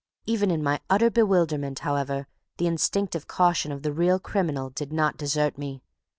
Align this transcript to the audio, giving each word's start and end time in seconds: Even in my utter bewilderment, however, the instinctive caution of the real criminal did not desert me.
Even 0.25 0.49
in 0.49 0.63
my 0.63 0.79
utter 0.89 1.11
bewilderment, 1.11 1.77
however, 1.77 2.25
the 2.57 2.65
instinctive 2.65 3.27
caution 3.27 3.71
of 3.71 3.83
the 3.83 3.93
real 3.93 4.17
criminal 4.17 4.71
did 4.71 4.91
not 4.91 5.15
desert 5.15 5.59
me. 5.59 5.83